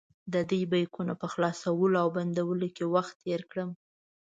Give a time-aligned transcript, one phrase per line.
[0.33, 3.69] ددې بیکونو په خلاصولو او بندولو کې وخت تېر کړم.